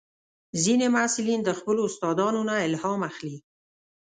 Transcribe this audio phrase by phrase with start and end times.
[0.63, 3.35] ځینې محصلین د خپلو استادانو نه الهام اخلي.